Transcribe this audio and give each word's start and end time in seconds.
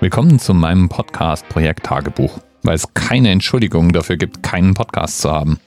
Willkommen 0.00 0.38
zu 0.38 0.54
meinem 0.54 0.88
Podcast 0.88 1.48
Projekt 1.48 1.86
Tagebuch, 1.86 2.38
weil 2.62 2.76
es 2.76 2.94
keine 2.94 3.30
Entschuldigung 3.30 3.92
dafür 3.92 4.16
gibt, 4.16 4.44
keinen 4.44 4.74
Podcast 4.74 5.22
zu 5.22 5.32
haben. 5.32 5.58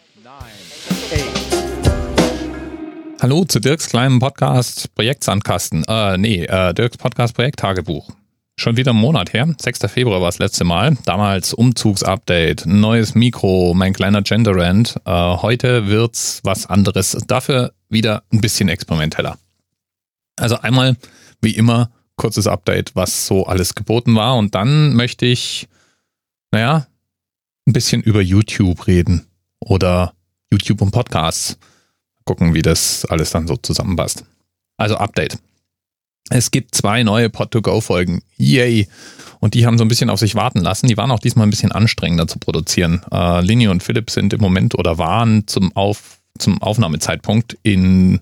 Hallo 3.22 3.44
zu 3.44 3.60
Dirks 3.60 3.90
kleinem 3.90 4.20
Podcast 4.20 4.96
Projekt 4.96 5.26
Sandkasten. 5.26 5.84
Äh, 5.86 6.18
nee, 6.18 6.46
äh, 6.46 6.74
Dirks 6.74 6.98
Podcast 6.98 7.36
Projekt 7.36 7.60
Tagebuch. 7.60 8.10
Schon 8.56 8.78
wieder 8.78 8.92
einen 8.92 9.02
Monat 9.02 9.34
her. 9.34 9.54
6. 9.60 9.92
Februar 9.92 10.22
war 10.22 10.30
das 10.30 10.40
letzte 10.40 10.64
Mal. 10.64 10.96
Damals 11.04 11.54
Umzugsupdate, 11.54 12.66
neues 12.66 13.16
Mikro, 13.16 13.74
mein 13.76 13.92
kleiner 13.92 14.22
Genderrand. 14.22 14.96
Äh, 15.04 15.12
heute 15.12 15.88
wird's 15.88 16.40
was 16.46 16.68
anderes. 16.68 17.18
Dafür 17.28 17.74
wieder 17.90 18.24
ein 18.32 18.40
bisschen 18.40 18.70
experimenteller. 18.70 19.38
Also 20.38 20.56
einmal, 20.58 20.96
wie 21.42 21.52
immer, 21.52 21.92
kurzes 22.22 22.46
Update, 22.46 22.96
was 22.96 23.26
so 23.26 23.48
alles 23.48 23.74
geboten 23.74 24.16
war. 24.16 24.38
Und 24.38 24.54
dann 24.54 24.94
möchte 24.94 25.26
ich, 25.26 25.68
naja, 26.52 26.86
ein 27.66 27.74
bisschen 27.74 28.04
über 28.04 28.22
YouTube 28.22 28.86
reden 28.86 29.26
oder 29.60 30.14
YouTube 30.52 30.84
und 30.84 30.92
Podcasts. 30.92 31.58
Gucken, 32.24 32.54
wie 32.54 32.62
das 32.62 33.06
alles 33.06 33.32
dann 33.32 33.48
so 33.48 33.58
zusammenpasst. 33.58 34.24
Also 34.78 34.98
Update. 34.98 35.40
Es 36.30 36.52
gibt 36.52 36.76
zwei 36.76 37.02
neue 37.02 37.32
Pod-to-Go-Folgen. 37.32 38.22
Yay! 38.38 38.88
Und 39.40 39.56
die 39.56 39.66
haben 39.66 39.80
so 39.80 39.84
ein 39.84 39.88
bisschen 39.88 40.12
auf 40.12 40.20
sich 40.20 40.36
warten 40.36 40.60
lassen. 40.60 40.88
Die 40.88 40.98
waren 40.98 41.10
auch 41.10 41.20
diesmal 41.20 41.48
ein 41.48 41.50
bisschen 41.50 41.72
anstrengender 41.72 42.28
zu 42.28 42.38
produzieren. 42.38 43.02
Äh, 43.12 43.42
Lini 43.42 43.68
und 43.68 43.82
Philipp 43.82 44.12
sind 44.12 44.32
im 44.32 44.42
Moment 44.42 44.76
oder 44.76 45.00
waren 45.00 45.48
zum, 45.48 45.76
auf, 45.76 46.22
zum 46.38 46.62
Aufnahmezeitpunkt 46.62 47.58
in 47.64 48.22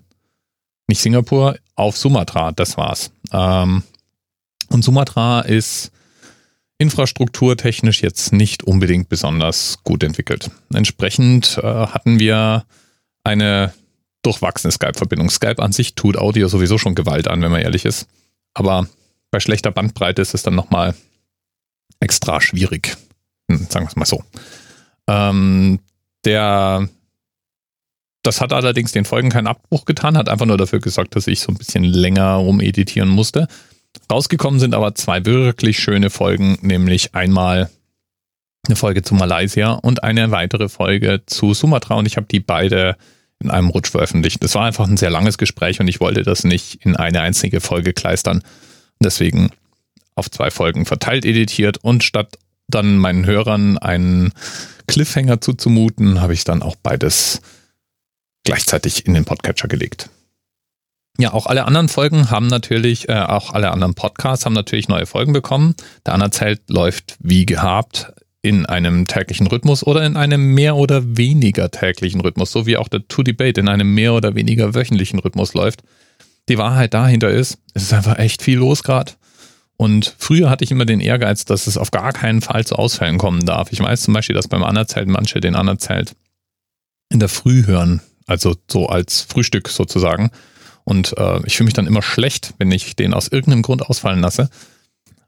nicht 0.89 1.01
Singapur, 1.01 1.57
auf 1.75 1.97
Sumatra. 1.97 2.51
Das 2.51 2.75
war's. 2.75 3.11
Ähm, 3.31 3.83
und 4.69 4.83
Sumatra 4.83 5.41
ist 5.41 5.91
infrastrukturtechnisch 6.77 8.01
jetzt 8.01 8.33
nicht 8.33 8.63
unbedingt 8.63 9.09
besonders 9.09 9.79
gut 9.83 10.03
entwickelt. 10.03 10.51
Entsprechend 10.73 11.57
äh, 11.57 11.63
hatten 11.63 12.19
wir 12.19 12.65
eine 13.23 13.73
durchwachsene 14.21 14.71
Skype-Verbindung. 14.71 15.29
Skype 15.29 15.61
an 15.61 15.71
sich 15.71 15.95
tut 15.95 16.17
Audio 16.17 16.47
sowieso 16.47 16.77
schon 16.77 16.95
Gewalt 16.95 17.27
an, 17.27 17.41
wenn 17.41 17.51
man 17.51 17.61
ehrlich 17.61 17.85
ist. 17.85 18.07
Aber 18.53 18.87
bei 19.31 19.39
schlechter 19.39 19.71
Bandbreite 19.71 20.21
ist 20.21 20.33
es 20.33 20.43
dann 20.43 20.55
nochmal 20.55 20.95
extra 21.99 22.41
schwierig. 22.41 22.97
Hm, 23.49 23.67
sagen 23.69 23.85
wir 23.85 23.89
es 23.89 23.95
mal 23.95 24.05
so. 24.05 24.23
Ähm, 25.07 25.79
der, 26.25 26.87
das 28.29 28.41
hat 28.41 28.53
allerdings 28.53 28.91
den 28.91 29.05
Folgen 29.05 29.29
keinen 29.31 29.47
Abbruch 29.47 29.85
getan, 29.85 30.15
hat 30.15 30.29
einfach 30.29 30.45
nur 30.45 30.57
dafür 30.57 30.79
gesorgt, 30.79 31.15
dass 31.15 31.25
ich 31.25 31.39
so 31.39 31.51
ein 31.51 31.57
bisschen 31.57 31.83
länger 31.83 32.33
rumeditieren 32.33 33.09
musste. 33.09 33.47
Rausgekommen 34.11 34.59
sind 34.59 34.75
aber 34.75 34.93
zwei 34.93 35.25
wirklich 35.25 35.79
schöne 35.79 36.11
Folgen, 36.11 36.59
nämlich 36.61 37.15
einmal 37.15 37.71
eine 38.67 38.75
Folge 38.75 39.01
zu 39.01 39.15
Malaysia 39.15 39.71
und 39.71 40.03
eine 40.03 40.29
weitere 40.29 40.69
Folge 40.69 41.23
zu 41.25 41.55
Sumatra 41.55 41.95
und 41.95 42.05
ich 42.05 42.17
habe 42.17 42.27
die 42.29 42.39
beide 42.39 42.97
in 43.39 43.49
einem 43.49 43.69
Rutsch 43.69 43.89
veröffentlicht. 43.89 44.43
Das 44.43 44.53
war 44.53 44.65
einfach 44.65 44.87
ein 44.87 44.97
sehr 44.97 45.09
langes 45.09 45.39
Gespräch 45.39 45.79
und 45.79 45.87
ich 45.87 45.99
wollte 45.99 46.21
das 46.21 46.43
nicht 46.43 46.85
in 46.85 46.95
eine 46.95 47.21
einzige 47.21 47.61
Folge 47.61 47.93
kleistern. 47.93 48.43
Deswegen 49.01 49.49
auf 50.13 50.29
zwei 50.29 50.51
Folgen 50.51 50.85
verteilt 50.85 51.25
editiert 51.25 51.79
und 51.81 52.03
statt 52.03 52.37
dann 52.67 52.99
meinen 52.99 53.25
Hörern 53.25 53.79
einen 53.79 54.33
Cliffhanger 54.85 55.41
zuzumuten, 55.41 56.21
habe 56.21 56.35
ich 56.35 56.43
dann 56.43 56.61
auch 56.61 56.75
beides 56.75 57.41
gleichzeitig 58.49 59.05
in 59.05 59.13
den 59.13 59.25
Podcatcher 59.25 59.67
gelegt. 59.67 60.09
Ja, 61.19 61.33
auch 61.33 61.45
alle 61.45 61.65
anderen 61.65 61.87
Folgen 61.87 62.31
haben 62.31 62.47
natürlich, 62.47 63.07
äh, 63.07 63.13
auch 63.13 63.53
alle 63.53 63.69
anderen 63.69 63.93
Podcasts 63.93 64.45
haben 64.45 64.53
natürlich 64.53 64.87
neue 64.87 65.05
Folgen 65.05 65.33
bekommen. 65.33 65.75
Der 66.05 66.15
Anerzelt 66.15 66.61
läuft 66.67 67.17
wie 67.19 67.45
gehabt 67.45 68.11
in 68.41 68.65
einem 68.65 69.05
täglichen 69.05 69.45
Rhythmus 69.45 69.85
oder 69.85 70.03
in 70.03 70.17
einem 70.17 70.55
mehr 70.55 70.77
oder 70.77 71.15
weniger 71.15 71.69
täglichen 71.69 72.21
Rhythmus, 72.21 72.51
so 72.51 72.65
wie 72.65 72.77
auch 72.77 72.87
der 72.87 73.07
To 73.07 73.21
Debate 73.21 73.59
in 73.59 73.67
einem 73.67 73.93
mehr 73.93 74.13
oder 74.13 74.33
weniger 74.33 74.73
wöchentlichen 74.73 75.19
Rhythmus 75.19 75.53
läuft. 75.53 75.83
Die 76.47 76.57
Wahrheit 76.57 76.95
dahinter 76.95 77.29
ist, 77.29 77.59
es 77.75 77.83
ist 77.83 77.93
einfach 77.93 78.17
echt 78.17 78.41
viel 78.41 78.57
los 78.57 78.81
gerade. 78.81 79.11
Und 79.77 80.15
früher 80.17 80.49
hatte 80.49 80.63
ich 80.63 80.71
immer 80.71 80.85
den 80.85 81.01
Ehrgeiz, 81.01 81.45
dass 81.45 81.67
es 81.67 81.77
auf 81.77 81.91
gar 81.91 82.13
keinen 82.13 82.41
Fall 82.41 82.65
zu 82.65 82.75
Ausfällen 82.75 83.19
kommen 83.19 83.45
darf. 83.45 83.71
Ich 83.71 83.79
weiß 83.79 84.01
zum 84.01 84.15
Beispiel, 84.15 84.35
dass 84.35 84.47
beim 84.47 84.63
Anerzelt 84.63 85.07
manche 85.07 85.39
den 85.39 85.55
Anerzelt 85.55 86.15
in 87.11 87.19
der 87.19 87.29
Früh 87.29 87.67
hören, 87.67 88.01
also 88.29 88.55
so 88.69 88.87
als 88.87 89.21
Frühstück 89.21 89.69
sozusagen. 89.69 90.31
Und 90.83 91.17
äh, 91.17 91.39
ich 91.45 91.57
fühle 91.57 91.65
mich 91.65 91.73
dann 91.73 91.87
immer 91.87 92.01
schlecht, 92.01 92.53
wenn 92.57 92.71
ich 92.71 92.95
den 92.95 93.13
aus 93.13 93.27
irgendeinem 93.27 93.61
Grund 93.61 93.83
ausfallen 93.83 94.21
lasse. 94.21 94.49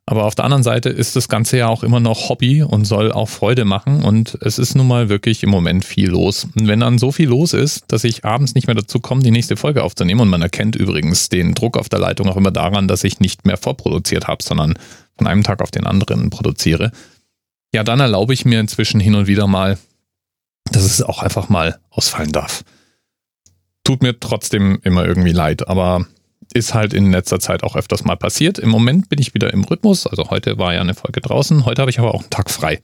Aber 0.07 0.25
auf 0.25 0.35
der 0.35 0.45
anderen 0.45 0.63
Seite 0.63 0.89
ist 0.89 1.15
das 1.15 1.29
Ganze 1.29 1.57
ja 1.57 1.67
auch 1.67 1.83
immer 1.83 1.99
noch 1.99 2.29
Hobby 2.29 2.63
und 2.63 2.85
soll 2.85 3.11
auch 3.11 3.29
Freude 3.29 3.65
machen. 3.65 4.03
Und 4.03 4.37
es 4.41 4.57
ist 4.57 4.75
nun 4.75 4.87
mal 4.87 5.09
wirklich 5.09 5.43
im 5.43 5.49
Moment 5.49 5.85
viel 5.85 6.09
los. 6.09 6.47
Und 6.55 6.67
wenn 6.67 6.79
dann 6.79 6.97
so 6.97 7.11
viel 7.11 7.29
los 7.29 7.53
ist, 7.53 7.85
dass 7.91 8.03
ich 8.03 8.25
abends 8.25 8.55
nicht 8.55 8.67
mehr 8.67 8.75
dazu 8.75 8.99
komme, 8.99 9.21
die 9.21 9.31
nächste 9.31 9.55
Folge 9.55 9.83
aufzunehmen, 9.83 10.21
und 10.21 10.29
man 10.29 10.41
erkennt 10.41 10.75
übrigens 10.75 11.29
den 11.29 11.53
Druck 11.53 11.77
auf 11.77 11.89
der 11.89 11.99
Leitung 11.99 12.27
auch 12.27 12.37
immer 12.37 12.51
daran, 12.51 12.87
dass 12.87 13.03
ich 13.03 13.19
nicht 13.19 13.45
mehr 13.45 13.57
vorproduziert 13.57 14.27
habe, 14.27 14.43
sondern 14.43 14.77
von 15.17 15.27
einem 15.27 15.43
Tag 15.43 15.61
auf 15.61 15.71
den 15.71 15.85
anderen 15.85 16.29
produziere, 16.29 16.91
ja, 17.73 17.83
dann 17.83 17.99
erlaube 17.99 18.33
ich 18.33 18.43
mir 18.43 18.59
inzwischen 18.59 18.99
hin 18.99 19.15
und 19.15 19.27
wieder 19.27 19.47
mal, 19.47 19.77
dass 20.71 20.83
es 20.83 21.01
auch 21.01 21.21
einfach 21.21 21.47
mal 21.47 21.79
ausfallen 21.91 22.31
darf 22.31 22.63
tut 23.83 24.01
mir 24.01 24.19
trotzdem 24.19 24.79
immer 24.83 25.05
irgendwie 25.05 25.31
leid, 25.31 25.67
aber 25.67 26.05
ist 26.53 26.73
halt 26.73 26.93
in 26.93 27.11
letzter 27.11 27.39
Zeit 27.39 27.63
auch 27.63 27.75
öfters 27.75 28.03
mal 28.03 28.17
passiert. 28.17 28.59
Im 28.59 28.69
Moment 28.69 29.09
bin 29.09 29.19
ich 29.19 29.33
wieder 29.33 29.53
im 29.53 29.63
Rhythmus. 29.63 30.05
Also 30.05 30.29
heute 30.29 30.57
war 30.57 30.73
ja 30.73 30.81
eine 30.81 30.93
Folge 30.93 31.21
draußen. 31.21 31.65
Heute 31.65 31.81
habe 31.81 31.91
ich 31.91 31.99
aber 31.99 32.13
auch 32.13 32.21
einen 32.21 32.29
Tag 32.29 32.49
frei. 32.49 32.81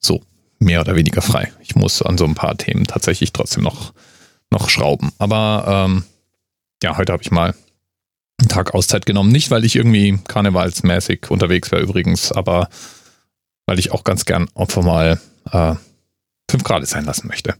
So, 0.00 0.22
mehr 0.58 0.80
oder 0.80 0.96
weniger 0.96 1.22
frei. 1.22 1.52
Ich 1.60 1.76
muss 1.76 2.02
an 2.02 2.18
so 2.18 2.24
ein 2.24 2.34
paar 2.34 2.56
Themen 2.56 2.84
tatsächlich 2.84 3.32
trotzdem 3.32 3.62
noch, 3.62 3.92
noch 4.50 4.68
schrauben. 4.68 5.12
Aber 5.18 5.86
ähm, 5.86 6.04
ja, 6.82 6.96
heute 6.96 7.12
habe 7.12 7.22
ich 7.22 7.30
mal 7.30 7.54
einen 8.40 8.48
Tag 8.48 8.74
Auszeit 8.74 9.06
genommen. 9.06 9.30
Nicht, 9.30 9.50
weil 9.50 9.64
ich 9.64 9.76
irgendwie 9.76 10.18
karnevalsmäßig 10.26 11.30
unterwegs 11.30 11.70
wäre 11.70 11.82
übrigens, 11.82 12.32
aber 12.32 12.68
weil 13.66 13.78
ich 13.78 13.92
auch 13.92 14.04
ganz 14.04 14.24
gern 14.24 14.48
einfach 14.54 14.82
mal 14.82 15.20
äh, 15.50 15.74
5 16.50 16.64
Grad 16.64 16.86
sein 16.86 17.04
lassen 17.04 17.28
möchte. 17.28 17.54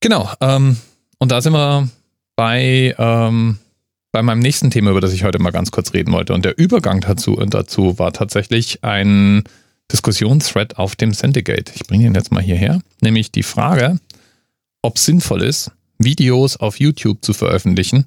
Genau, 0.00 0.30
ähm, 0.40 0.76
und 1.20 1.30
da 1.30 1.40
sind 1.40 1.52
wir 1.52 1.88
bei, 2.34 2.94
ähm, 2.98 3.58
bei 4.10 4.22
meinem 4.22 4.40
nächsten 4.40 4.70
Thema, 4.70 4.90
über 4.90 5.00
das 5.00 5.12
ich 5.12 5.22
heute 5.22 5.38
mal 5.38 5.50
ganz 5.50 5.70
kurz 5.70 5.92
reden 5.92 6.12
wollte. 6.12 6.32
Und 6.32 6.44
der 6.44 6.58
Übergang 6.58 7.00
dazu, 7.00 7.36
dazu 7.36 7.98
war 7.98 8.12
tatsächlich 8.12 8.82
ein 8.82 9.44
Diskussionsthread 9.92 10.78
auf 10.78 10.96
dem 10.96 11.12
Sendegate. 11.12 11.72
Ich 11.74 11.86
bringe 11.86 12.06
ihn 12.06 12.14
jetzt 12.14 12.32
mal 12.32 12.42
hierher. 12.42 12.80
Nämlich 13.02 13.30
die 13.30 13.42
Frage, 13.42 14.00
ob 14.82 14.98
sinnvoll 14.98 15.42
ist, 15.42 15.70
Videos 15.98 16.56
auf 16.56 16.80
YouTube 16.80 17.22
zu 17.22 17.34
veröffentlichen, 17.34 18.06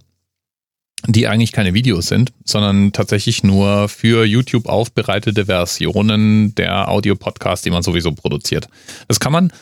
die 1.06 1.28
eigentlich 1.28 1.52
keine 1.52 1.76
Videos 1.76 2.08
sind, 2.08 2.32
sondern 2.46 2.94
tatsächlich 2.94 3.44
nur 3.44 3.90
für 3.90 4.26
YouTube 4.26 4.68
aufbereitete 4.68 5.46
Versionen 5.46 6.56
der 6.56 6.90
Audio-Podcasts, 6.90 7.64
die 7.64 7.70
man 7.70 7.84
sowieso 7.84 8.14
produziert. 8.14 8.68
Das 9.08 9.20
kann 9.20 9.34
man 9.34 9.54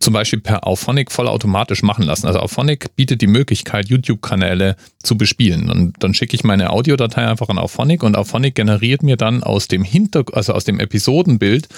zum 0.00 0.14
Beispiel 0.14 0.40
per 0.40 0.66
Auphonic 0.66 1.10
vollautomatisch 1.10 1.82
machen 1.82 2.04
lassen. 2.04 2.26
Also 2.26 2.38
Auphonic 2.38 2.94
bietet 2.94 3.20
die 3.20 3.26
Möglichkeit, 3.26 3.88
YouTube-Kanäle 3.88 4.76
zu 5.02 5.18
bespielen. 5.18 5.70
Und 5.70 5.94
dann 5.98 6.14
schicke 6.14 6.36
ich 6.36 6.44
meine 6.44 6.70
Audiodatei 6.70 7.26
einfach 7.26 7.48
an 7.48 7.58
Auphonic 7.58 8.02
und 8.02 8.16
Auphonic 8.16 8.54
generiert 8.54 9.02
mir 9.02 9.16
dann 9.16 9.42
aus 9.42 9.66
dem 9.66 9.82
Hinter, 9.82 10.24
also 10.32 10.52
aus 10.52 10.64
dem 10.64 10.78
Episodenbild 10.78 11.68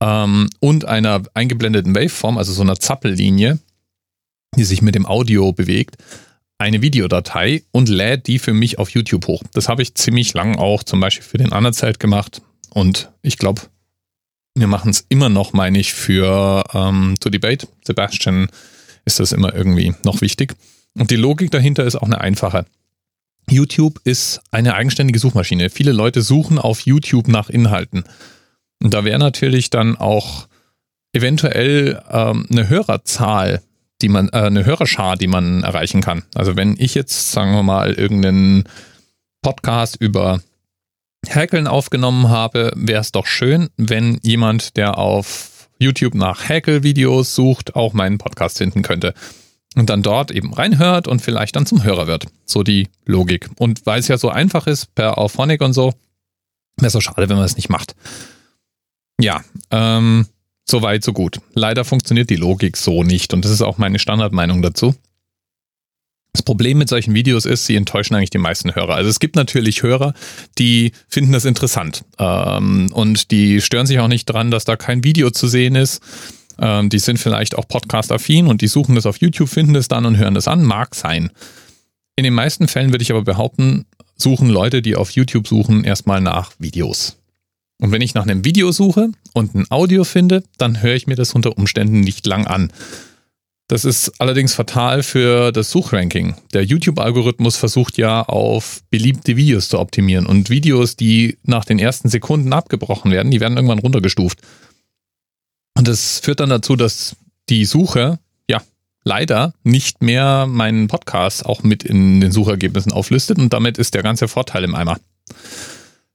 ähm, 0.00 0.48
und 0.58 0.86
einer 0.86 1.22
eingeblendeten 1.34 1.94
Waveform, 1.94 2.36
also 2.36 2.52
so 2.52 2.62
einer 2.62 2.78
Zappellinie, 2.80 3.58
die 4.56 4.64
sich 4.64 4.82
mit 4.82 4.96
dem 4.96 5.06
Audio 5.06 5.52
bewegt, 5.52 5.96
eine 6.58 6.82
Videodatei 6.82 7.62
und 7.70 7.88
lädt 7.88 8.26
die 8.26 8.38
für 8.38 8.54
mich 8.54 8.78
auf 8.78 8.90
YouTube 8.90 9.26
hoch. 9.28 9.42
Das 9.52 9.68
habe 9.68 9.82
ich 9.82 9.94
ziemlich 9.94 10.34
lang 10.34 10.56
auch 10.56 10.82
zum 10.82 11.00
Beispiel 11.00 11.24
für 11.24 11.38
den 11.38 11.52
Anerzelt 11.52 12.00
gemacht 12.00 12.42
und 12.70 13.10
ich 13.22 13.38
glaube, 13.38 13.62
wir 14.54 14.66
machen 14.66 14.90
es 14.90 15.06
immer 15.08 15.28
noch, 15.28 15.52
meine 15.52 15.78
ich, 15.78 15.92
für 15.92 16.64
ähm, 16.74 17.16
To 17.20 17.30
Debate. 17.30 17.66
Sebastian 17.84 18.48
ist 19.04 19.20
das 19.20 19.32
immer 19.32 19.54
irgendwie 19.54 19.94
noch 20.04 20.20
wichtig. 20.20 20.54
Und 20.94 21.10
die 21.10 21.16
Logik 21.16 21.50
dahinter 21.50 21.84
ist 21.84 21.96
auch 21.96 22.02
eine 22.02 22.20
einfache. 22.20 22.66
YouTube 23.48 24.00
ist 24.04 24.40
eine 24.50 24.74
eigenständige 24.74 25.18
Suchmaschine. 25.18 25.70
Viele 25.70 25.92
Leute 25.92 26.22
suchen 26.22 26.58
auf 26.58 26.80
YouTube 26.80 27.28
nach 27.28 27.48
Inhalten. 27.48 28.04
Und 28.82 28.94
da 28.94 29.04
wäre 29.04 29.18
natürlich 29.18 29.70
dann 29.70 29.96
auch 29.96 30.48
eventuell 31.12 32.02
ähm, 32.10 32.46
eine 32.50 32.68
Hörerzahl, 32.68 33.62
die 34.00 34.08
man, 34.08 34.28
äh, 34.28 34.38
eine 34.38 34.64
Hörerschar, 34.64 35.16
die 35.16 35.28
man 35.28 35.62
erreichen 35.62 36.00
kann. 36.02 36.24
Also 36.34 36.56
wenn 36.56 36.76
ich 36.78 36.94
jetzt, 36.94 37.32
sagen 37.32 37.52
wir 37.52 37.62
mal, 37.62 37.92
irgendeinen 37.92 38.64
Podcast 39.42 39.96
über 39.96 40.40
Häkeln 41.26 41.66
aufgenommen 41.66 42.28
habe, 42.28 42.72
wäre 42.74 43.00
es 43.00 43.12
doch 43.12 43.26
schön, 43.26 43.68
wenn 43.76 44.18
jemand, 44.22 44.76
der 44.76 44.98
auf 44.98 45.68
YouTube 45.78 46.14
nach 46.14 46.48
Häkel-Videos 46.48 47.34
sucht, 47.34 47.76
auch 47.76 47.92
meinen 47.92 48.18
Podcast 48.18 48.58
finden 48.58 48.82
könnte. 48.82 49.14
Und 49.74 49.88
dann 49.88 50.02
dort 50.02 50.30
eben 50.30 50.52
reinhört 50.52 51.08
und 51.08 51.22
vielleicht 51.22 51.56
dann 51.56 51.64
zum 51.64 51.82
Hörer 51.82 52.06
wird. 52.06 52.26
So 52.44 52.62
die 52.62 52.88
Logik. 53.06 53.48
Und 53.56 53.86
weil 53.86 54.00
es 54.00 54.08
ja 54.08 54.18
so 54.18 54.28
einfach 54.28 54.66
ist, 54.66 54.94
per 54.94 55.16
Auphonic 55.16 55.62
und 55.62 55.72
so, 55.72 55.94
Wäre 56.78 56.90
so 56.90 57.00
schade, 57.00 57.28
wenn 57.28 57.36
man 57.36 57.44
es 57.44 57.56
nicht 57.56 57.68
macht. 57.68 57.94
Ja, 59.20 59.42
ähm, 59.70 60.26
so 60.68 60.82
weit, 60.82 61.04
so 61.04 61.12
gut. 61.12 61.40
Leider 61.54 61.84
funktioniert 61.84 62.30
die 62.30 62.36
Logik 62.36 62.76
so 62.76 63.02
nicht 63.02 63.34
und 63.34 63.44
das 63.44 63.52
ist 63.52 63.62
auch 63.62 63.78
meine 63.78 63.98
Standardmeinung 63.98 64.62
dazu. 64.62 64.94
Das 66.32 66.42
Problem 66.42 66.78
mit 66.78 66.88
solchen 66.88 67.14
Videos 67.14 67.44
ist, 67.44 67.66
sie 67.66 67.76
enttäuschen 67.76 68.14
eigentlich 68.14 68.30
die 68.30 68.38
meisten 68.38 68.74
Hörer. 68.74 68.94
Also 68.94 69.10
es 69.10 69.20
gibt 69.20 69.36
natürlich 69.36 69.82
Hörer, 69.82 70.14
die 70.58 70.92
finden 71.08 71.32
das 71.32 71.44
interessant 71.44 72.04
ähm, 72.18 72.90
und 72.92 73.30
die 73.30 73.60
stören 73.60 73.86
sich 73.86 73.98
auch 73.98 74.08
nicht 74.08 74.24
dran, 74.26 74.50
dass 74.50 74.64
da 74.64 74.76
kein 74.76 75.04
Video 75.04 75.30
zu 75.30 75.46
sehen 75.46 75.74
ist. 75.74 76.02
Ähm, 76.58 76.88
die 76.88 76.98
sind 76.98 77.18
vielleicht 77.18 77.56
auch 77.56 77.68
podcast-affin 77.68 78.46
und 78.46 78.62
die 78.62 78.68
suchen 78.68 78.94
das 78.94 79.04
auf 79.04 79.18
YouTube, 79.18 79.48
finden 79.48 79.74
das 79.74 79.88
dann 79.88 80.06
und 80.06 80.16
hören 80.16 80.34
das 80.34 80.48
an. 80.48 80.64
Mag 80.64 80.94
sein. 80.94 81.30
In 82.16 82.24
den 82.24 82.34
meisten 82.34 82.66
Fällen 82.66 82.92
würde 82.92 83.02
ich 83.02 83.10
aber 83.10 83.22
behaupten, 83.22 83.84
suchen 84.16 84.48
Leute, 84.48 84.80
die 84.80 84.96
auf 84.96 85.10
YouTube 85.10 85.46
suchen, 85.46 85.84
erstmal 85.84 86.20
nach 86.20 86.52
Videos. 86.58 87.18
Und 87.78 87.90
wenn 87.90 88.00
ich 88.00 88.14
nach 88.14 88.22
einem 88.22 88.44
Video 88.44 88.70
suche 88.70 89.10
und 89.34 89.54
ein 89.54 89.66
Audio 89.70 90.04
finde, 90.04 90.44
dann 90.56 90.82
höre 90.82 90.94
ich 90.94 91.06
mir 91.06 91.16
das 91.16 91.34
unter 91.34 91.58
Umständen 91.58 92.00
nicht 92.00 92.26
lang 92.26 92.46
an. 92.46 92.72
Das 93.68 93.84
ist 93.84 94.20
allerdings 94.20 94.54
fatal 94.54 95.02
für 95.02 95.52
das 95.52 95.70
Suchranking. 95.70 96.34
Der 96.52 96.64
YouTube-Algorithmus 96.64 97.56
versucht 97.56 97.96
ja 97.96 98.22
auf 98.22 98.82
beliebte 98.90 99.36
Videos 99.36 99.68
zu 99.68 99.78
optimieren 99.78 100.26
und 100.26 100.50
Videos, 100.50 100.96
die 100.96 101.38
nach 101.44 101.64
den 101.64 101.78
ersten 101.78 102.08
Sekunden 102.08 102.52
abgebrochen 102.52 103.10
werden, 103.10 103.30
die 103.30 103.40
werden 103.40 103.56
irgendwann 103.56 103.78
runtergestuft. 103.78 104.40
Und 105.74 105.88
das 105.88 106.18
führt 106.18 106.40
dann 106.40 106.50
dazu, 106.50 106.76
dass 106.76 107.16
die 107.48 107.64
Suche, 107.64 108.18
ja, 108.48 108.60
leider 109.04 109.54
nicht 109.64 110.02
mehr 110.02 110.46
meinen 110.46 110.88
Podcast 110.88 111.46
auch 111.46 111.62
mit 111.62 111.82
in 111.82 112.20
den 112.20 112.32
Suchergebnissen 112.32 112.92
auflistet 112.92 113.38
und 113.38 113.52
damit 113.52 113.78
ist 113.78 113.94
der 113.94 114.02
ganze 114.02 114.28
Vorteil 114.28 114.64
im 114.64 114.74
Eimer. 114.74 114.98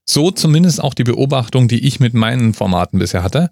So 0.06 0.32
zumindest 0.32 0.82
auch 0.82 0.94
die 0.94 1.04
Beobachtung, 1.04 1.68
die 1.68 1.86
ich 1.86 2.00
mit 2.00 2.14
meinen 2.14 2.54
Formaten 2.54 3.00
bisher 3.00 3.24
hatte. 3.24 3.50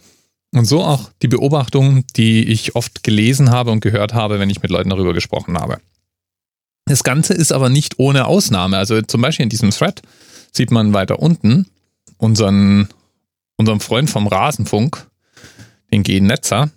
Und 0.54 0.66
so 0.66 0.84
auch 0.84 1.10
die 1.22 1.28
Beobachtung, 1.28 2.06
die 2.16 2.48
ich 2.48 2.76
oft 2.76 3.04
gelesen 3.04 3.52
habe 3.52 3.72
und 3.72 3.82
gehört 3.82 4.14
habe, 4.14 4.40
wenn 4.40 4.50
ich 4.50 4.62
mit 4.62 4.72
Leuten 4.72 4.90
darüber 4.90 5.14
gesprochen 5.14 5.58
habe. 5.58 5.80
Das 6.86 7.04
Ganze 7.04 7.34
ist 7.34 7.52
aber 7.52 7.70
nicht 7.70 8.00
ohne 8.00 8.26
Ausnahme. 8.26 8.78
Also 8.78 9.02
zum 9.02 9.22
Beispiel 9.22 9.44
in 9.44 9.50
diesem 9.50 9.72
Thread 9.72 10.02
sieht 10.52 10.72
man 10.72 10.94
weiter 10.94 11.20
unten 11.20 11.68
unseren, 12.18 12.88
unseren 13.58 13.80
Freund 13.80 14.10
vom 14.10 14.28
Rasenfunk, 14.28 15.08
den 15.92 16.04
G. 16.04 16.22
Netzer, 16.22 16.70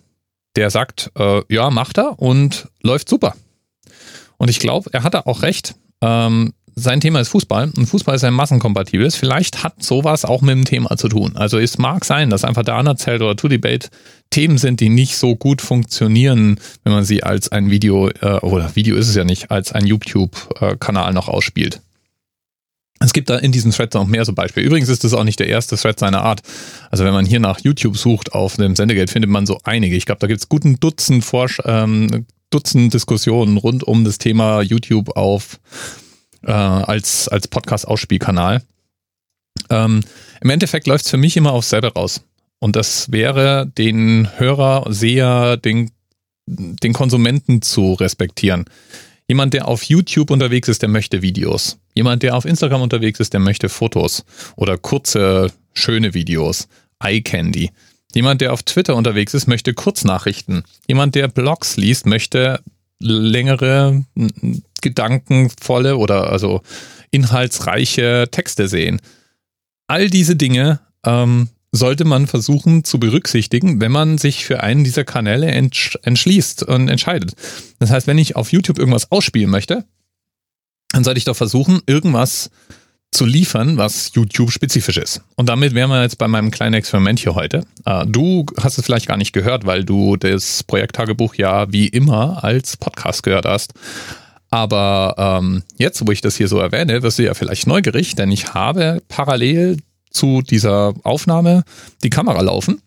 der 0.55 0.69
sagt, 0.69 1.11
äh, 1.17 1.41
ja, 1.53 1.69
macht 1.69 1.97
er 1.97 2.19
und 2.19 2.67
läuft 2.81 3.07
super. 3.07 3.35
Und 4.37 4.49
ich 4.49 4.59
glaube, 4.59 4.89
er 4.93 5.03
hatte 5.03 5.25
auch 5.25 5.41
recht. 5.41 5.75
Ähm, 6.01 6.53
sein 6.79 7.01
Thema 7.01 7.19
ist 7.19 7.29
Fußball 7.29 7.71
und 7.75 7.85
Fußball 7.85 8.15
ist 8.15 8.23
ein 8.23 8.33
massenkompatibles. 8.33 9.15
Vielleicht 9.15 9.63
hat 9.63 9.83
sowas 9.83 10.25
auch 10.25 10.41
mit 10.41 10.55
dem 10.55 10.65
Thema 10.65 10.97
zu 10.97 11.09
tun. 11.09 11.35
Also 11.35 11.59
es 11.59 11.77
mag 11.77 12.05
sein, 12.05 12.29
dass 12.29 12.43
einfach 12.43 12.63
der 12.63 12.75
Anerzählt 12.75 13.21
oder 13.21 13.35
To-Debate 13.35 13.89
Themen 14.29 14.57
sind, 14.57 14.79
die 14.79 14.89
nicht 14.89 15.17
so 15.17 15.35
gut 15.35 15.61
funktionieren, 15.61 16.59
wenn 16.83 16.93
man 16.93 17.03
sie 17.03 17.23
als 17.23 17.51
ein 17.51 17.71
Video, 17.71 18.09
äh, 18.09 18.39
oder 18.41 18.75
Video 18.75 18.95
ist 18.95 19.09
es 19.09 19.15
ja 19.15 19.23
nicht, 19.23 19.51
als 19.51 19.71
ein 19.71 19.85
YouTube-Kanal 19.85 21.13
noch 21.13 21.27
ausspielt. 21.27 21.81
Es 22.99 23.13
gibt 23.13 23.29
da 23.29 23.37
in 23.37 23.51
diesen 23.51 23.71
Threads 23.71 23.95
noch 23.95 24.05
mehr 24.07 24.25
so 24.25 24.33
Beispiele. 24.33 24.65
Übrigens 24.65 24.89
ist 24.89 25.03
das 25.03 25.13
auch 25.13 25.23
nicht 25.23 25.39
der 25.39 25.47
erste 25.47 25.77
Thread 25.77 25.97
seiner 25.97 26.21
Art. 26.21 26.41
Also 26.91 27.05
wenn 27.05 27.13
man 27.13 27.25
hier 27.25 27.39
nach 27.39 27.59
YouTube 27.61 27.97
sucht 27.97 28.33
auf 28.33 28.57
dem 28.57 28.75
Sendegate, 28.75 29.11
findet 29.11 29.31
man 29.31 29.45
so 29.45 29.57
einige. 29.63 29.95
Ich 29.95 30.05
glaube, 30.05 30.19
da 30.19 30.27
gibt 30.27 30.41
es 30.41 30.49
guten 30.49 30.79
Dutzend, 30.79 31.23
Forsch 31.23 31.61
ähm, 31.65 32.25
Dutzend 32.49 32.93
Diskussionen 32.93 33.57
rund 33.57 33.83
um 33.83 34.03
das 34.03 34.17
Thema 34.17 34.61
YouTube 34.61 35.15
auf 35.15 35.59
äh, 36.43 36.51
als, 36.51 37.27
als 37.27 37.47
Podcast-Ausspielkanal. 37.47 38.61
Ähm, 39.69 40.01
Im 40.41 40.49
Endeffekt 40.49 40.87
läuft 40.87 41.05
es 41.05 41.11
für 41.11 41.17
mich 41.17 41.37
immer 41.37 41.51
aufs 41.51 41.69
selbe 41.69 41.93
raus. 41.93 42.21
Und 42.59 42.75
das 42.75 43.11
wäre, 43.11 43.71
den 43.77 44.29
Hörer, 44.37 44.85
Seher, 44.89 45.57
den, 45.57 45.91
den 46.45 46.93
Konsumenten 46.93 47.61
zu 47.61 47.93
respektieren. 47.93 48.65
Jemand, 49.27 49.53
der 49.53 49.67
auf 49.67 49.83
YouTube 49.83 50.31
unterwegs 50.31 50.67
ist, 50.67 50.81
der 50.81 50.89
möchte 50.89 51.21
Videos. 51.21 51.77
Jemand, 51.93 52.23
der 52.23 52.35
auf 52.35 52.45
Instagram 52.45 52.81
unterwegs 52.81 53.19
ist, 53.19 53.33
der 53.33 53.39
möchte 53.39 53.69
Fotos 53.69 54.25
oder 54.55 54.77
kurze, 54.77 55.51
schöne 55.73 56.13
Videos. 56.13 56.67
Eye 57.01 57.21
Candy. 57.21 57.71
Jemand, 58.13 58.41
der 58.41 58.53
auf 58.53 58.63
Twitter 58.63 58.95
unterwegs 58.95 59.33
ist, 59.33 59.47
möchte 59.47 59.73
Kurznachrichten. 59.73 60.63
Jemand, 60.87 61.15
der 61.15 61.27
Blogs 61.27 61.77
liest, 61.77 62.07
möchte 62.07 62.61
längere, 62.99 64.03
gedankenvolle 64.81 65.97
oder 65.97 66.31
also 66.31 66.61
inhaltsreiche 67.11 68.27
Texte 68.31 68.67
sehen. 68.67 69.01
All 69.87 70.09
diese 70.09 70.35
Dinge 70.35 70.79
ähm, 71.05 71.49
sollte 71.71 72.05
man 72.05 72.27
versuchen 72.27 72.83
zu 72.83 72.99
berücksichtigen, 72.99 73.79
wenn 73.79 73.91
man 73.91 74.17
sich 74.17 74.45
für 74.45 74.61
einen 74.63 74.83
dieser 74.83 75.03
Kanäle 75.03 75.47
entsch 75.47 75.97
entschließt 76.03 76.63
und 76.63 76.89
entscheidet. 76.89 77.33
Das 77.79 77.91
heißt, 77.91 78.07
wenn 78.07 78.17
ich 78.17 78.35
auf 78.35 78.51
YouTube 78.51 78.79
irgendwas 78.79 79.11
ausspielen 79.11 79.49
möchte, 79.49 79.85
dann 80.91 81.03
sollte 81.03 81.19
ich 81.19 81.25
doch 81.25 81.35
versuchen, 81.35 81.81
irgendwas 81.85 82.49
zu 83.11 83.25
liefern, 83.25 83.77
was 83.77 84.11
YouTube-spezifisch 84.13 84.97
ist. 84.97 85.21
Und 85.35 85.49
damit 85.49 85.73
wären 85.73 85.89
wir 85.89 86.01
jetzt 86.03 86.17
bei 86.17 86.27
meinem 86.27 86.51
kleinen 86.51 86.75
Experiment 86.75 87.19
hier 87.19 87.33
heute. 87.33 87.65
Äh, 87.85 88.05
du 88.05 88.45
hast 88.61 88.77
es 88.77 88.85
vielleicht 88.85 89.07
gar 89.07 89.17
nicht 89.17 89.33
gehört, 89.33 89.65
weil 89.65 89.83
du 89.83 90.15
das 90.15 90.63
Projekttagebuch 90.63 91.35
ja 91.35 91.71
wie 91.71 91.87
immer 91.87 92.43
als 92.43 92.77
Podcast 92.77 93.23
gehört 93.23 93.45
hast. 93.45 93.73
Aber 94.49 95.15
ähm, 95.17 95.63
jetzt, 95.77 96.05
wo 96.05 96.11
ich 96.11 96.21
das 96.21 96.35
hier 96.35 96.47
so 96.47 96.59
erwähne, 96.59 97.03
wirst 97.03 97.19
du 97.19 97.23
ja 97.23 97.33
vielleicht 97.33 97.67
neugierig, 97.67 98.15
denn 98.15 98.31
ich 98.31 98.53
habe 98.53 99.01
parallel 99.07 99.77
zu 100.09 100.41
dieser 100.41 100.93
Aufnahme 101.03 101.63
die 102.03 102.09
Kamera 102.09 102.41
laufen 102.41 102.81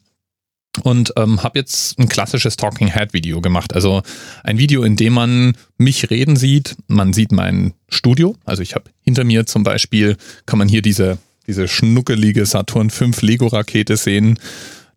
und 0.82 1.12
ähm, 1.16 1.42
habe 1.42 1.58
jetzt 1.58 1.98
ein 1.98 2.08
klassisches 2.08 2.56
Talking 2.56 2.92
Head 2.92 3.12
Video 3.12 3.40
gemacht. 3.40 3.74
Also 3.74 4.02
ein 4.42 4.58
Video, 4.58 4.82
in 4.82 4.96
dem 4.96 5.12
man 5.12 5.56
mich 5.76 6.10
reden 6.10 6.36
sieht. 6.36 6.76
Man 6.88 7.12
sieht 7.12 7.30
mein 7.30 7.74
Studio. 7.88 8.36
Also 8.44 8.62
ich 8.62 8.74
habe 8.74 8.90
hinter 9.02 9.24
mir 9.24 9.46
zum 9.46 9.62
Beispiel, 9.62 10.16
kann 10.46 10.58
man 10.58 10.68
hier 10.68 10.82
diese, 10.82 11.18
diese 11.46 11.68
schnuckelige 11.68 12.46
Saturn 12.46 12.90
5 12.90 13.22
Lego 13.22 13.46
Rakete 13.46 13.96
sehen. 13.96 14.38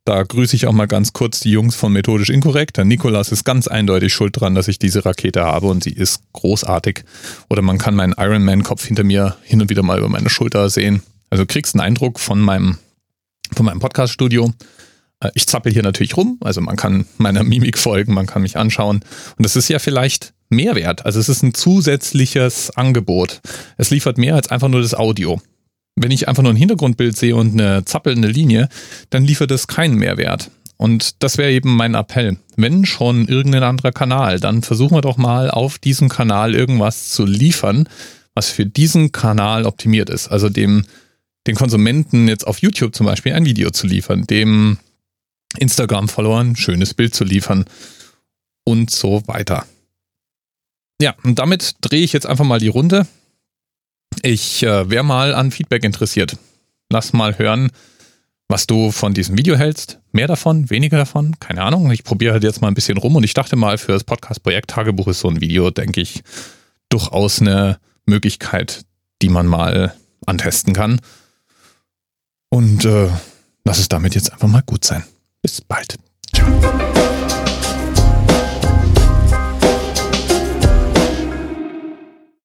Da 0.05 0.21
grüße 0.21 0.55
ich 0.55 0.67
auch 0.67 0.71
mal 0.71 0.85
ganz 0.85 1.13
kurz 1.13 1.39
die 1.39 1.49
Jungs 1.49 1.75
von 1.75 1.91
Methodisch 1.91 2.29
Inkorrekt. 2.29 2.77
Der 2.77 2.85
Nikolas 2.85 3.31
ist 3.31 3.43
ganz 3.43 3.67
eindeutig 3.67 4.13
schuld 4.13 4.39
dran, 4.39 4.53
dass 4.53 4.67
ich 4.67 4.77
diese 4.77 5.03
Rakete 5.03 5.43
habe 5.43 5.65
und 5.65 5.83
sie 5.83 5.93
ist 5.93 6.21
großartig. 6.33 7.03
Oder 7.49 7.63
man 7.63 7.79
kann 7.79 7.95
meinen 7.95 8.13
Ironman-Kopf 8.15 8.85
hinter 8.85 9.03
mir 9.03 9.35
hin 9.41 9.61
und 9.61 9.71
wieder 9.71 9.81
mal 9.81 9.97
über 9.97 10.07
meine 10.07 10.29
Schulter 10.29 10.69
sehen. 10.69 11.01
Also 11.31 11.47
kriegst 11.47 11.73
einen 11.73 11.81
Eindruck 11.81 12.19
von 12.19 12.39
meinem, 12.39 12.77
von 13.51 13.65
meinem 13.65 13.79
Podcast-Studio. 13.79 14.53
Äh, 15.21 15.31
ich 15.33 15.47
zappel 15.47 15.73
hier 15.73 15.81
natürlich 15.81 16.15
rum, 16.15 16.37
also 16.41 16.61
man 16.61 16.75
kann 16.75 17.07
meiner 17.17 17.43
Mimik 17.43 17.79
folgen, 17.79 18.13
man 18.13 18.27
kann 18.27 18.43
mich 18.43 18.57
anschauen. 18.57 18.97
Und 19.37 19.43
das 19.43 19.55
ist 19.55 19.69
ja 19.69 19.79
vielleicht 19.79 20.35
Mehrwert. 20.49 21.03
Also 21.03 21.19
es 21.19 21.29
ist 21.29 21.41
ein 21.41 21.55
zusätzliches 21.55 22.69
Angebot. 22.77 23.41
Es 23.77 23.89
liefert 23.89 24.19
mehr 24.19 24.35
als 24.35 24.51
einfach 24.51 24.67
nur 24.67 24.81
das 24.81 24.93
Audio. 24.93 25.41
Wenn 25.95 26.11
ich 26.11 26.27
einfach 26.27 26.43
nur 26.43 26.53
ein 26.53 26.57
Hintergrundbild 26.57 27.15
sehe 27.15 27.35
und 27.35 27.53
eine 27.53 27.85
zappelnde 27.85 28.27
Linie, 28.27 28.69
dann 29.09 29.23
liefert 29.23 29.51
es 29.51 29.67
keinen 29.67 29.95
Mehrwert. 29.95 30.51
Und 30.77 31.23
das 31.23 31.37
wäre 31.37 31.51
eben 31.51 31.75
mein 31.75 31.95
Appell. 31.95 32.37
Wenn 32.57 32.85
schon 32.85 33.27
irgendein 33.27 33.63
anderer 33.63 33.91
Kanal, 33.91 34.39
dann 34.39 34.61
versuchen 34.61 34.95
wir 34.97 35.01
doch 35.01 35.17
mal 35.17 35.49
auf 35.49 35.79
diesem 35.79 36.09
Kanal 36.09 36.53
irgendwas 36.53 37.11
zu 37.11 37.25
liefern, 37.25 37.87
was 38.33 38.49
für 38.49 38.65
diesen 38.65 39.13
Kanal 39.13 39.65
optimiert 39.65 40.09
ist. 40.09 40.27
Also 40.27 40.49
dem, 40.49 40.85
den 41.47 41.55
Konsumenten 41.55 42.27
jetzt 42.27 42.45
auf 42.45 42.59
YouTube 42.59 42.93
zum 42.93 43.05
Beispiel 43.05 43.33
ein 43.33 43.45
Video 43.45 43.71
zu 43.71 43.87
liefern, 43.87 44.27
dem 44.27 44.77
Instagram-Followern 45.57 46.51
ein 46.51 46.55
schönes 46.57 46.93
Bild 46.93 47.15
zu 47.15 47.23
liefern 47.23 47.63
und 48.65 48.91
so 48.91 49.23
weiter. 49.27 49.65
Ja, 51.01 51.15
und 51.23 51.39
damit 51.39 51.75
drehe 51.81 52.03
ich 52.03 52.11
jetzt 52.11 52.25
einfach 52.25 52.45
mal 52.45 52.59
die 52.59 52.67
Runde. 52.67 53.07
Ich 54.25 54.63
äh, 54.63 54.89
wäre 54.89 55.03
mal 55.03 55.35
an 55.35 55.51
Feedback 55.51 55.83
interessiert. 55.83 56.35
Lass 56.89 57.13
mal 57.13 57.37
hören, 57.37 57.69
was 58.47 58.65
du 58.65 58.89
von 58.89 59.13
diesem 59.13 59.37
Video 59.37 59.55
hältst. 59.55 59.99
Mehr 60.13 60.25
davon, 60.25 60.71
weniger 60.71 60.97
davon, 60.97 61.39
keine 61.39 61.61
Ahnung. 61.61 61.91
Ich 61.91 62.03
probiere 62.03 62.33
halt 62.33 62.43
jetzt 62.43 62.59
mal 62.59 62.69
ein 62.69 62.73
bisschen 62.73 62.97
rum 62.97 63.15
und 63.15 63.23
ich 63.23 63.35
dachte 63.35 63.55
mal, 63.55 63.77
für 63.77 63.91
das 63.91 64.03
Podcast-Projekt 64.03 64.71
Tagebuch 64.71 65.09
ist 65.09 65.19
so 65.19 65.27
ein 65.27 65.41
Video, 65.41 65.69
denke 65.69 66.01
ich, 66.01 66.23
durchaus 66.89 67.39
eine 67.39 67.77
Möglichkeit, 68.07 68.85
die 69.21 69.29
man 69.29 69.45
mal 69.45 69.93
antesten 70.25 70.73
kann. 70.73 70.99
Und 72.49 72.83
äh, 72.83 73.09
lass 73.63 73.77
es 73.77 73.89
damit 73.89 74.15
jetzt 74.15 74.33
einfach 74.33 74.47
mal 74.47 74.63
gut 74.65 74.85
sein. 74.85 75.03
Bis 75.43 75.61
bald. 75.61 75.97
Ciao. 76.33 77.04